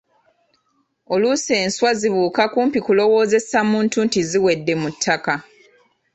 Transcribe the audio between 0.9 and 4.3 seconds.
Oluusi enswa zibuuka kumpi kulowoozesa muntu nti